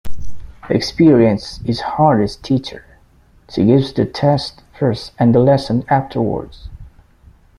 Experience 0.67 1.59
is 1.63 1.77
the 1.77 1.85
hardest 1.85 2.43
teacher. 2.43 2.83
She 3.51 3.63
gives 3.65 3.93
the 3.93 4.03
test 4.07 4.63
first 4.79 5.11
and 5.19 5.35
the 5.35 5.37
lesson 5.39 5.85
afterwards. 5.89 6.69